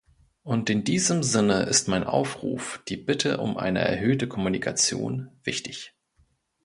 [0.41, 5.93] Und in diesem Sinne ist mein Aufruf, die Bitte um eine erhöhte Kommunikation, wichtig.